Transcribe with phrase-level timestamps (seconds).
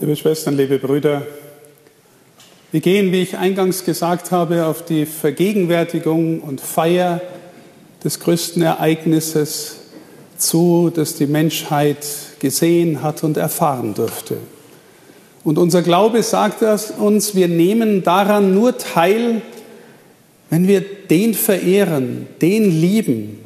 [0.00, 1.26] Liebe Schwestern, liebe Brüder,
[2.72, 7.20] wir gehen, wie ich eingangs gesagt habe, auf die Vergegenwärtigung und Feier
[8.02, 9.76] des größten Ereignisses
[10.38, 12.06] zu, das die Menschheit
[12.38, 14.38] gesehen hat und erfahren durfte.
[15.44, 16.62] Und unser Glaube sagt
[16.98, 19.42] uns, wir nehmen daran nur teil,
[20.48, 23.38] wenn wir den verehren, den lieben,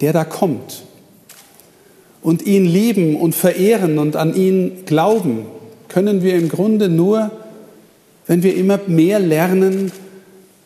[0.00, 0.84] der da kommt.
[2.22, 5.44] Und ihn lieben und verehren und an ihn glauben,
[5.92, 7.30] können wir im Grunde nur,
[8.26, 9.92] wenn wir immer mehr lernen,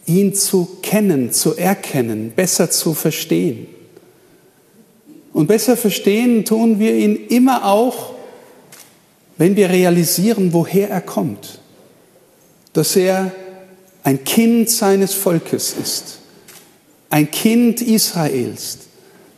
[0.07, 3.67] ihn zu kennen, zu erkennen, besser zu verstehen.
[5.33, 8.15] Und besser verstehen tun wir ihn immer auch,
[9.37, 11.59] wenn wir realisieren, woher er kommt.
[12.73, 13.33] Dass er
[14.05, 16.19] ein Kind seines Volkes ist,
[17.11, 18.79] ein Kind Israels,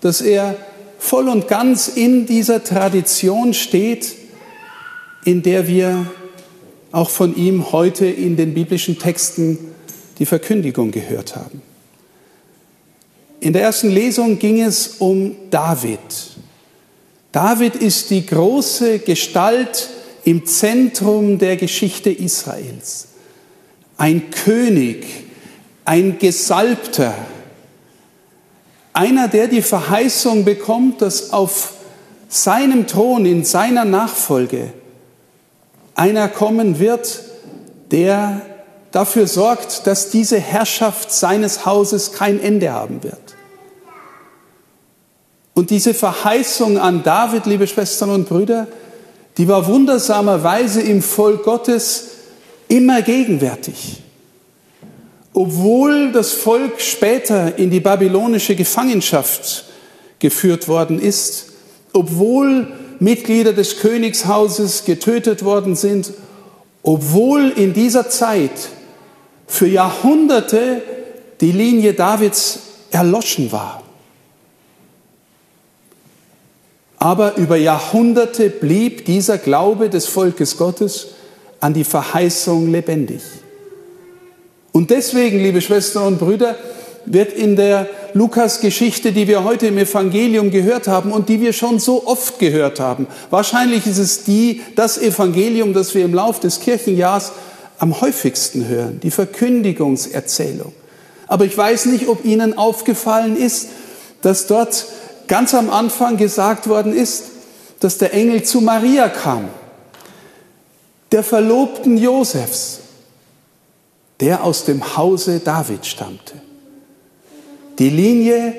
[0.03, 0.55] dass er
[0.99, 4.18] voll und ganz in dieser Tradition steht,
[5.29, 6.07] in der wir
[6.91, 9.59] auch von ihm heute in den biblischen Texten
[10.19, 11.61] die Verkündigung gehört haben.
[13.39, 15.99] In der ersten Lesung ging es um David.
[17.31, 19.91] David ist die große Gestalt
[20.25, 23.09] im Zentrum der Geschichte Israels.
[23.99, 25.05] Ein König,
[25.85, 27.15] ein Gesalbter,
[28.95, 31.75] einer, der die Verheißung bekommt, dass auf
[32.31, 34.73] seinem Thron, in seiner Nachfolge,
[35.99, 37.21] einer kommen wird,
[37.91, 38.43] der
[38.93, 43.37] dafür sorgt, dass diese Herrschaft seines Hauses kein Ende haben wird.
[45.55, 48.69] Und diese Verheißung an David, liebe Schwestern und Brüder,
[49.39, 52.05] die war wundersamerweise im Volk Gottes
[52.69, 54.03] immer gegenwärtig.
[55.33, 59.65] Obwohl das Volk später in die babylonische Gefangenschaft
[60.21, 61.47] geführt worden ist,
[61.93, 66.13] obwohl Mitglieder des Königshauses getötet worden sind,
[66.83, 68.51] obwohl in dieser Zeit
[69.47, 70.83] für Jahrhunderte
[71.41, 72.61] die Linie Davids
[72.91, 73.83] erloschen war.
[76.99, 81.09] Aber über Jahrhunderte blieb dieser Glaube des Volkes Gottes
[81.61, 83.23] an die Verheißung lebendig.
[84.73, 86.57] Und deswegen, liebe Schwestern und Brüder,
[87.05, 91.79] wird in der Lukas-Geschichte, die wir heute im Evangelium gehört haben und die wir schon
[91.79, 96.61] so oft gehört haben, wahrscheinlich ist es die, das Evangelium, das wir im Lauf des
[96.61, 97.33] Kirchenjahrs
[97.79, 100.73] am häufigsten hören, die Verkündigungserzählung.
[101.27, 103.69] Aber ich weiß nicht, ob Ihnen aufgefallen ist,
[104.23, 104.87] dass dort
[105.29, 107.25] ganz am Anfang gesagt worden ist,
[107.81, 109.49] dass der Engel zu Maria kam,
[111.13, 112.81] der Verlobten Josefs,
[114.21, 116.48] der aus dem Hause David stammte.
[117.79, 118.55] Die Linie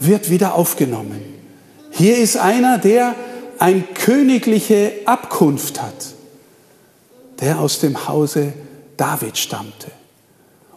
[0.00, 1.22] wird wieder aufgenommen.
[1.90, 3.14] Hier ist einer, der
[3.58, 6.14] eine königliche Abkunft hat,
[7.40, 8.52] der aus dem Hause
[8.96, 9.90] David stammte.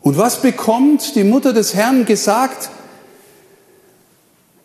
[0.02, 2.70] Und was bekommt die Mutter des Herrn gesagt?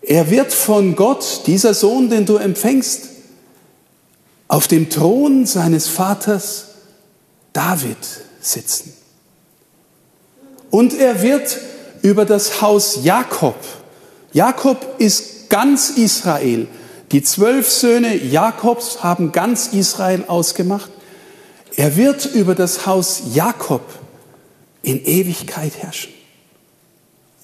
[0.03, 3.09] Er wird von Gott, dieser Sohn, den du empfängst,
[4.49, 6.67] auf dem Thron seines Vaters
[7.53, 7.97] David
[8.41, 8.93] sitzen.
[10.71, 11.59] Und er wird
[12.03, 13.57] über das Haus Jakob.
[14.33, 16.67] Jakob ist ganz Israel.
[17.13, 20.91] Die zwölf Söhne Jakobs haben ganz Israel ausgemacht.
[21.77, 23.83] Er wird über das Haus Jakob
[24.83, 26.13] in Ewigkeit herrschen.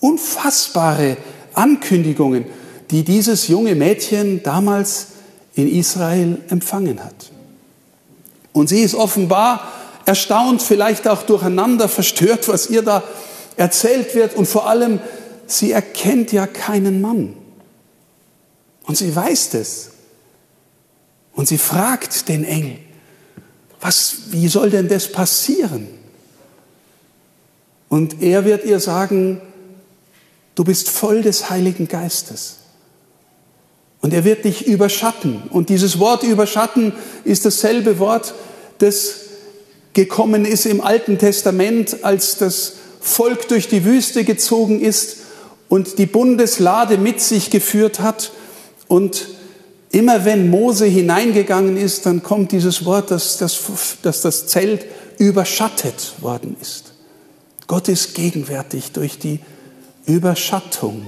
[0.01, 1.17] Unfassbare
[1.55, 2.47] Ankündigungen,
[2.91, 5.09] die dieses junge Mädchen damals
[5.55, 7.31] in Israel empfangen hat.
[8.53, 9.73] Und sie ist offenbar
[10.07, 13.03] erstaunt, vielleicht auch durcheinander verstört, was ihr da
[13.59, 14.35] erzählt wird.
[14.35, 15.01] Und vor allem,
[15.47, 17.35] sie erkennt ja keinen Mann.
[18.85, 19.91] Und sie weiß es.
[21.35, 22.79] Und sie fragt den Engel,
[23.81, 25.87] was, wie soll denn das passieren?
[27.89, 29.41] Und er wird ihr sagen,
[30.55, 32.57] du bist voll des Heiligen Geistes.
[34.01, 35.43] Und er wird dich überschatten.
[35.51, 36.93] Und dieses Wort überschatten
[37.25, 38.35] ist dasselbe Wort,
[38.79, 39.21] das
[39.93, 45.19] gekommen ist im Alten Testament, als das Volk durch die Wüste gezogen ist
[45.69, 48.33] und die Bundeslade mit sich geführt hat.
[48.87, 49.29] Und
[49.91, 53.59] immer wenn Mose hineingegangen ist, dann kommt dieses Wort, dass das,
[54.03, 54.87] dass das Zelt
[55.19, 56.93] überschattet worden ist.
[57.67, 59.41] Gott ist gegenwärtig durch die
[60.07, 61.03] Überschattung.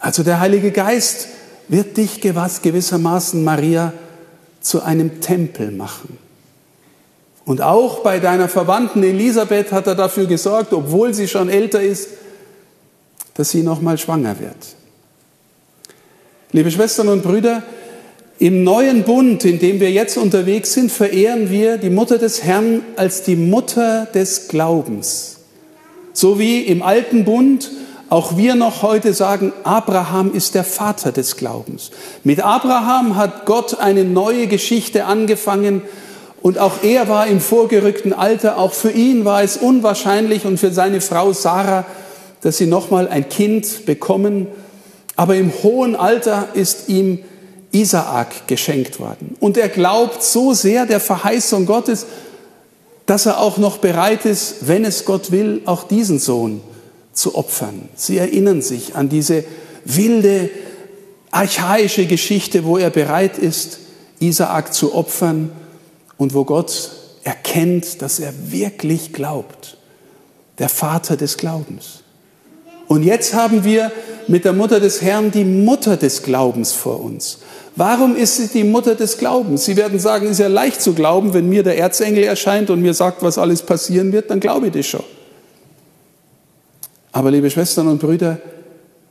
[0.00, 1.28] Also der Heilige Geist
[1.68, 3.92] wird dich gewissermaßen, Maria,
[4.60, 6.18] zu einem Tempel machen.
[7.44, 12.08] Und auch bei deiner Verwandten Elisabeth hat er dafür gesorgt, obwohl sie schon älter ist,
[13.34, 14.56] dass sie nochmal schwanger wird.
[16.52, 17.62] Liebe Schwestern und Brüder,
[18.40, 22.82] Im neuen Bund, in dem wir jetzt unterwegs sind, verehren wir die Mutter des Herrn
[22.96, 25.36] als die Mutter des Glaubens.
[26.12, 27.70] So wie im alten Bund
[28.10, 31.90] auch wir noch heute sagen, Abraham ist der Vater des Glaubens.
[32.22, 35.82] Mit Abraham hat Gott eine neue Geschichte angefangen
[36.44, 38.58] und auch er war im vorgerückten Alter.
[38.58, 41.86] Auch für ihn war es unwahrscheinlich und für seine Frau Sarah,
[42.42, 44.48] dass sie nochmal ein Kind bekommen.
[45.16, 47.20] Aber im hohen Alter ist ihm
[47.72, 49.36] Isaak geschenkt worden.
[49.40, 52.04] Und er glaubt so sehr der Verheißung Gottes,
[53.06, 56.60] dass er auch noch bereit ist, wenn es Gott will, auch diesen Sohn
[57.14, 57.88] zu opfern.
[57.96, 59.44] Sie erinnern sich an diese
[59.86, 60.50] wilde,
[61.30, 63.78] archaische Geschichte, wo er bereit ist,
[64.20, 65.50] Isaak zu opfern
[66.16, 66.90] und wo Gott
[67.24, 69.76] erkennt, dass er wirklich glaubt.
[70.58, 72.04] Der Vater des Glaubens.
[72.86, 73.90] Und jetzt haben wir
[74.28, 77.38] mit der Mutter des Herrn die Mutter des Glaubens vor uns.
[77.76, 79.64] Warum ist sie die Mutter des Glaubens?
[79.64, 82.80] Sie werden sagen, es ist ja leicht zu glauben, wenn mir der Erzengel erscheint und
[82.82, 85.04] mir sagt, was alles passieren wird, dann glaube ich das schon.
[87.10, 88.38] Aber liebe Schwestern und Brüder,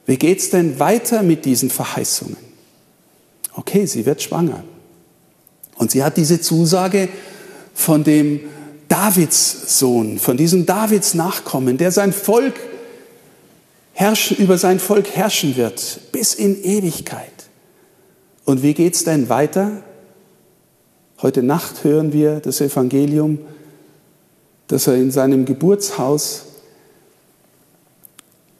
[0.06, 2.38] wie geht es denn weiter mit diesen Verheißungen?
[3.56, 4.64] Okay, sie wird schwanger.
[5.84, 7.10] Und sie hat diese Zusage
[7.74, 8.40] von dem
[8.88, 12.54] Davidssohn, von diesem Davids Nachkommen, der sein Volk
[13.92, 17.34] herrschen, über sein Volk herrschen wird bis in Ewigkeit.
[18.46, 19.84] Und wie geht es denn weiter?
[21.22, 23.40] Heute Nacht hören wir das Evangelium,
[24.68, 26.46] dass er in seinem Geburtshaus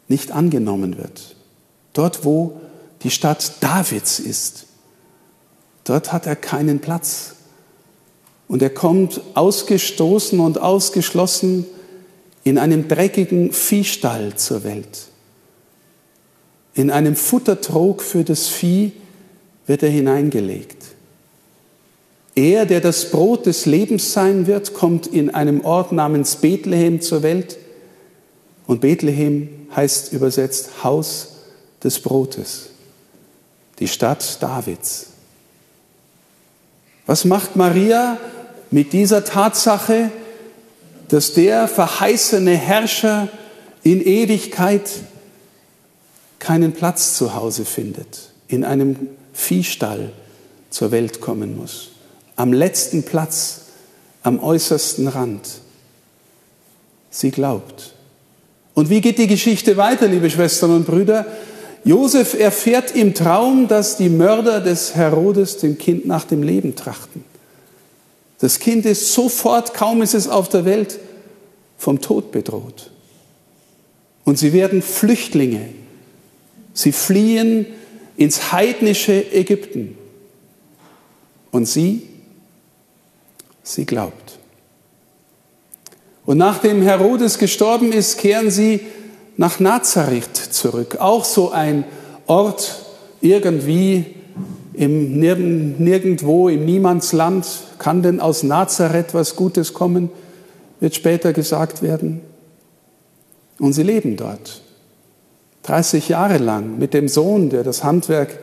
[0.08, 1.36] nicht angenommen wird.
[1.94, 2.60] Dort, wo
[3.02, 4.66] die Stadt Davids ist,
[5.84, 7.34] dort hat er keinen Platz.
[8.48, 11.66] Und er kommt ausgestoßen und ausgeschlossen
[12.44, 15.06] in einem dreckigen Viehstall zur Welt.
[16.74, 18.92] In einem Futtertrog für das Vieh
[19.66, 20.84] wird er hineingelegt.
[22.34, 27.22] Er, der das Brot des Lebens sein wird, kommt in einem Ort namens Bethlehem zur
[27.22, 27.56] Welt.
[28.66, 31.34] Und Bethlehem heißt übersetzt Haus
[31.82, 32.70] des Brotes,
[33.78, 35.13] die Stadt Davids.
[37.06, 38.18] Was macht Maria
[38.70, 40.10] mit dieser Tatsache,
[41.08, 43.28] dass der verheißene Herrscher
[43.82, 44.90] in Ewigkeit
[46.38, 50.12] keinen Platz zu Hause findet, in einem Viehstall
[50.70, 51.90] zur Welt kommen muss.
[52.36, 53.60] Am letzten Platz,
[54.22, 55.48] am äußersten Rand.
[57.10, 57.94] Sie glaubt.
[58.74, 61.26] Und wie geht die Geschichte weiter, liebe Schwestern und Brüder?
[61.84, 67.24] Josef erfährt im Traum, dass die Mörder des Herodes dem Kind nach dem Leben trachten.
[68.38, 70.98] Das Kind ist sofort, kaum ist es auf der Welt,
[71.76, 72.90] vom Tod bedroht.
[74.24, 75.68] Und sie werden Flüchtlinge.
[76.72, 77.66] Sie fliehen
[78.16, 79.96] ins heidnische Ägypten.
[81.50, 82.02] Und sie,
[83.62, 84.38] sie glaubt.
[86.24, 88.80] Und nachdem Herodes gestorben ist, kehren sie
[89.36, 90.96] nach Nazareth zurück.
[91.00, 91.84] Auch so ein
[92.26, 92.84] Ort
[93.20, 94.06] irgendwie
[94.74, 97.46] im nirgendwo im Niemandsland.
[97.78, 100.10] Kann denn aus Nazareth was Gutes kommen?
[100.80, 102.20] Wird später gesagt werden.
[103.58, 104.62] Und sie leben dort.
[105.62, 108.38] 30 Jahre lang mit dem Sohn, der das Handwerk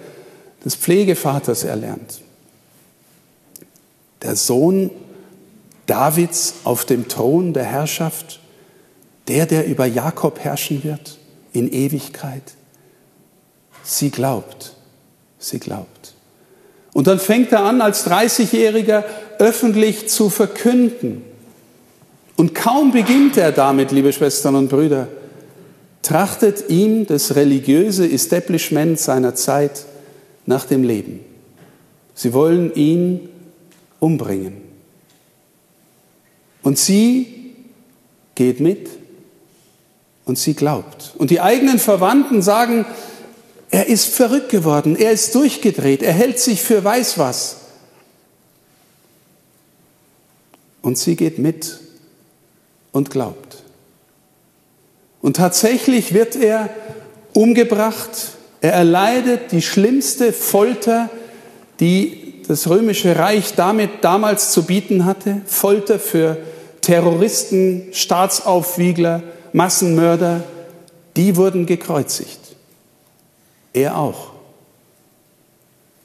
[0.65, 2.21] des Pflegevaters erlernt.
[4.23, 4.89] Der Sohn
[5.85, 8.40] Davids auf dem Thron der Herrschaft,
[9.31, 11.17] der, der über Jakob herrschen wird
[11.53, 12.43] in Ewigkeit.
[13.81, 14.73] Sie glaubt,
[15.39, 16.13] sie glaubt.
[16.91, 19.05] Und dann fängt er an, als 30-Jähriger
[19.39, 21.23] öffentlich zu verkünden.
[22.35, 25.07] Und kaum beginnt er damit, liebe Schwestern und Brüder,
[26.01, 29.85] trachtet ihm das religiöse Establishment seiner Zeit
[30.45, 31.21] nach dem Leben.
[32.15, 33.29] Sie wollen ihn
[34.01, 34.57] umbringen.
[36.63, 37.53] Und sie
[38.35, 39.00] geht mit
[40.31, 41.11] und sie glaubt.
[41.17, 42.85] Und die eigenen Verwandten sagen,
[43.69, 47.57] er ist verrückt geworden, er ist durchgedreht, er hält sich für weiß was.
[50.81, 51.81] Und sie geht mit
[52.93, 53.57] und glaubt.
[55.21, 56.69] Und tatsächlich wird er
[57.33, 58.37] umgebracht.
[58.61, 61.09] Er erleidet die schlimmste Folter,
[61.81, 65.41] die das römische Reich damit damals zu bieten hatte.
[65.45, 66.37] Folter für
[66.79, 69.23] Terroristen, Staatsaufwiegler,
[69.53, 70.43] Massenmörder.
[71.15, 72.39] Die wurden gekreuzigt.
[73.73, 74.31] Er auch.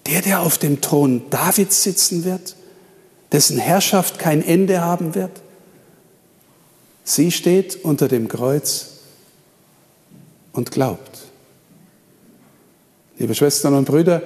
[0.06, 2.54] Der, der auf dem Thron Davids sitzen wird,
[3.32, 5.42] dessen Herrschaft kein Ende haben wird.
[7.04, 8.88] Sie steht unter dem Kreuz
[10.52, 11.18] und glaubt.
[13.18, 14.22] Liebe Schwestern und Brüder,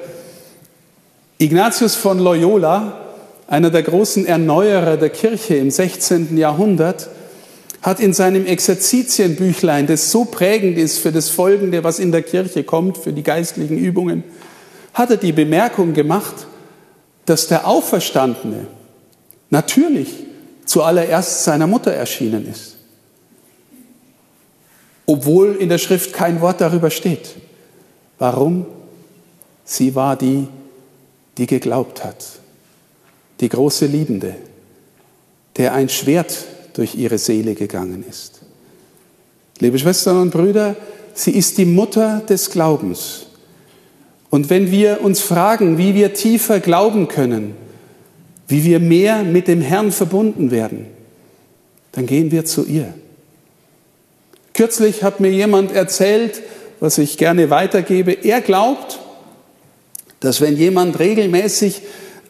[1.39, 3.00] Ignatius von Loyola,
[3.47, 6.37] einer der großen Erneuerer der Kirche im 16.
[6.37, 7.09] Jahrhundert,
[7.83, 12.63] hat in seinem Exerzitienbüchlein, das so prägend ist für das Folgende, was in der Kirche
[12.63, 14.23] kommt, für die geistlichen Übungen,
[14.93, 16.47] hat er die Bemerkung gemacht,
[17.25, 18.67] dass der Auferstandene
[19.49, 20.09] natürlich
[20.67, 22.77] zuallererst seiner Mutter erschienen ist,
[25.07, 27.37] obwohl in der Schrift kein Wort darüber steht.
[28.19, 28.67] Warum?
[29.65, 30.49] Sie war die,
[31.39, 32.25] die geglaubt hat,
[33.41, 34.35] die große Liebende,
[35.57, 38.41] der ein Schwert durch ihre Seele gegangen ist.
[39.59, 40.77] Liebe Schwestern und Brüder,
[41.15, 43.27] sie ist die Mutter des Glaubens.
[44.31, 47.55] Und wenn wir uns fragen, wie wir tiefer glauben können,
[48.49, 50.87] wie wir mehr mit dem Herrn verbunden werden,
[51.93, 52.95] dann gehen wir zu ihr.
[54.55, 56.43] Kürzlich hat mir jemand erzählt,
[56.81, 59.00] was ich gerne weitergebe, er glaubt,
[60.21, 61.83] dass wenn jemand regelmäßig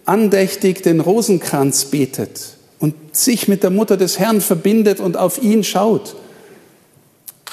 [0.04, 5.62] andächtig den Rosenkranz betet und sich mit der Mutter des Herrn verbindet und auf ihn
[5.62, 6.16] schaut,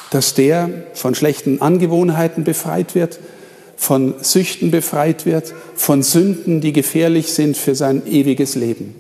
[0.10, 3.20] dass der von schlechten Angewohnheiten befreit wird,
[3.76, 8.96] von Süchten befreit wird, von Sünden, die gefährlich sind für sein ewiges Leben.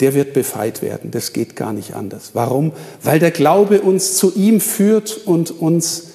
[0.00, 1.12] Der wird befreit werden.
[1.12, 2.30] Das geht gar nicht anders.
[2.34, 2.72] Warum?
[3.02, 6.08] Weil der Glaube uns zu ihm führt und uns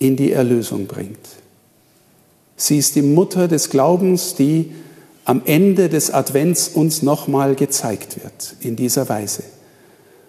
[0.00, 1.16] in die Erlösung bringt.
[2.56, 4.72] Sie ist die Mutter des Glaubens, die
[5.24, 9.42] am Ende des Advents uns nochmal gezeigt wird, in dieser Weise.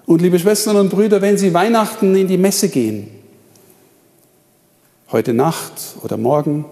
[0.05, 3.09] Und liebe Schwestern und Brüder, wenn Sie Weihnachten in die Messe gehen,
[5.11, 5.73] heute Nacht
[6.03, 6.65] oder morgen,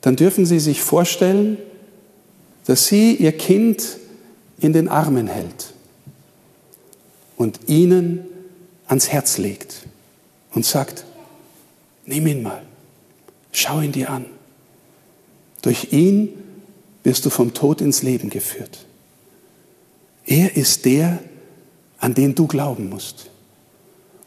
[0.00, 1.58] dann dürfen Sie sich vorstellen,
[2.66, 3.98] dass sie Ihr Kind
[4.60, 5.74] in den Armen hält
[7.36, 8.24] und Ihnen
[8.86, 9.86] ans Herz legt
[10.54, 11.04] und sagt,
[12.06, 12.62] nimm ihn mal,
[13.52, 14.26] schau ihn dir an.
[15.62, 16.30] Durch ihn
[17.04, 18.86] wirst du vom Tod ins Leben geführt.
[20.24, 21.18] Er ist der,
[21.98, 23.30] an den du glauben musst.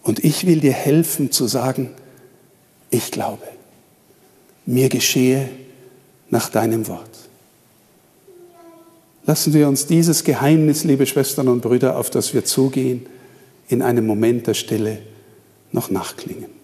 [0.03, 1.89] Und ich will dir helfen zu sagen,
[2.89, 3.48] ich glaube,
[4.65, 5.50] mir geschehe
[6.29, 7.10] nach deinem Wort.
[9.25, 13.08] Lassen wir uns dieses Geheimnis, liebe Schwestern und Brüder, auf das wir zugehen,
[13.67, 15.00] in einem Moment der Stille
[15.72, 16.55] noch nachklingen.